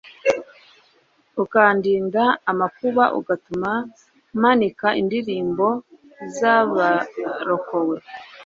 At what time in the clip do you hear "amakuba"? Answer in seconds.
2.51-3.03